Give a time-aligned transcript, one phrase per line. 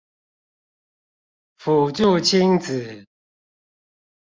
[1.59, 3.05] 輔助親子